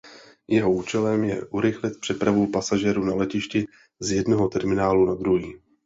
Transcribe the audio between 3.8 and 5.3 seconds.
z jednoho terminálu na